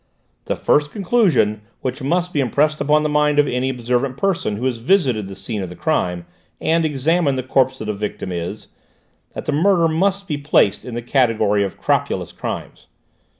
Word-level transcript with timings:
The 0.45 0.55
first 0.55 0.89
conclusion 0.89 1.61
which 1.81 2.01
must 2.01 2.33
be 2.33 2.41
impressed 2.41 2.81
upon 2.81 3.03
the 3.03 3.07
mind 3.07 3.37
of 3.37 3.45
any 3.47 3.69
observant 3.69 4.17
person 4.17 4.55
who 4.55 4.65
has 4.65 4.79
visited 4.79 5.27
the 5.27 5.35
scene 5.35 5.61
of 5.61 5.69
the 5.69 5.75
crime 5.75 6.25
and 6.59 6.83
examined 6.83 7.37
the 7.37 7.43
corpse 7.43 7.79
of 7.81 7.85
the 7.85 7.93
victim 7.93 8.31
is, 8.31 8.69
that 9.35 9.45
this 9.45 9.53
murder 9.53 9.87
must 9.87 10.27
be 10.27 10.39
placed 10.39 10.85
in 10.85 10.95
the 10.95 11.03
category 11.03 11.63
of 11.63 11.77
crapulous 11.77 12.31
crimes. 12.31 12.87